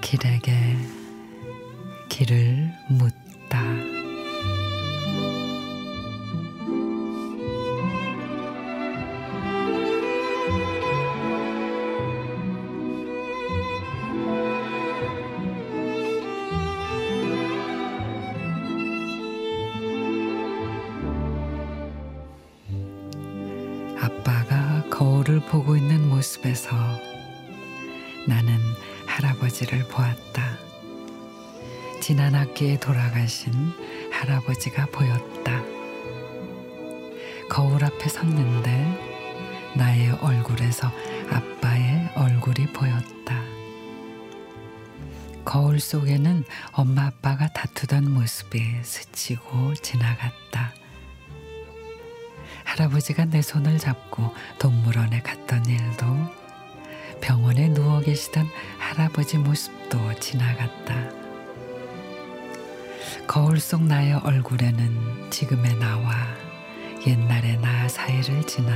[0.00, 0.76] 길에게
[2.08, 3.93] 길을 묻다.
[24.04, 26.76] 아빠가 거울을 보고 있는 모습에서
[28.28, 28.58] 나는
[29.06, 30.58] 할아버지를 보았다.
[32.02, 33.72] 지난 학기에 돌아가신
[34.12, 35.62] 할아버지가 보였다.
[37.48, 40.92] 거울 앞에 섰는데 나의 얼굴에서
[41.30, 43.42] 아빠의 얼굴이 보였다.
[45.46, 50.83] 거울 속에는 엄마 아빠가 다투던 모습이 스치고 지나갔다.
[52.64, 56.04] 할아버지가 내 손을 잡고 동물원에 갔던 일도
[57.20, 58.46] 병원에 누워 계시던
[58.78, 60.94] 할아버지 모습도 지나갔다.
[63.26, 66.12] 거울 속 나의 얼굴에는 지금의 나와
[67.06, 68.72] 옛날의 나 사이를 지나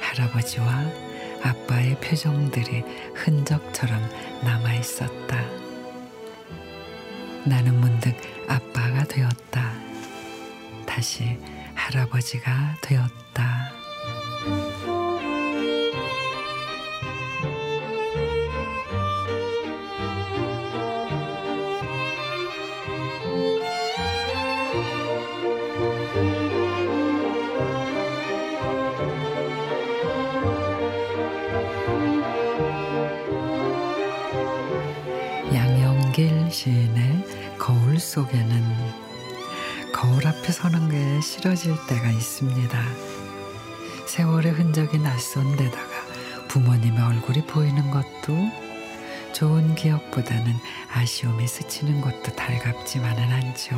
[0.00, 1.06] 할아버지와
[1.42, 2.82] 아빠의 표정들이
[3.14, 4.02] 흔적처럼
[4.42, 5.42] 남아 있었다.
[7.44, 8.14] 나는 문득
[8.48, 9.72] 아빠가 되었다.
[10.84, 11.38] 다시
[11.86, 13.72] 할아버지가 되었다.
[35.54, 39.05] 양영길 시인의 거울 속에는
[39.96, 42.82] 거울 앞에 서는 게 싫어질 때가 있습니다.
[44.06, 45.88] 세월의 흔적이 낯선 데다가
[46.48, 48.36] 부모님의 얼굴이 보이는 것도
[49.32, 50.52] 좋은 기억보다는
[50.92, 53.74] 아쉬움이 스치는 것도 달갑지만은 않죠.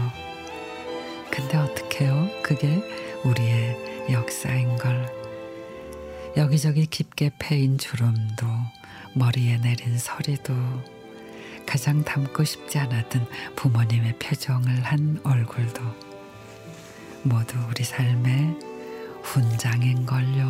[1.30, 2.28] 근데 어떡해요?
[2.42, 2.82] 그게
[3.24, 5.08] 우리의 역사인 걸.
[6.36, 8.44] 여기저기 깊게 패인 주름도
[9.14, 10.52] 머리에 내린 서리도
[11.64, 16.07] 가장 닮고 싶지 않았던 부모님의 표정을 한 얼굴도
[17.22, 18.56] 모두 우리 삶의
[19.22, 20.46] 훈장인 걸요.